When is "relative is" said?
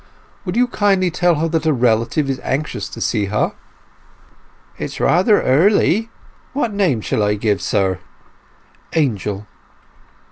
1.73-2.39